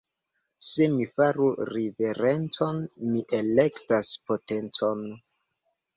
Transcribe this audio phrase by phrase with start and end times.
[0.67, 5.05] Se mi faru riverencon, mi elektas potencon.